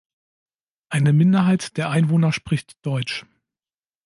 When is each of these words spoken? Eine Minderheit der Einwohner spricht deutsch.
Eine 0.89 1.13
Minderheit 1.13 1.77
der 1.77 1.91
Einwohner 1.91 2.31
spricht 2.33 2.83
deutsch. 2.83 3.23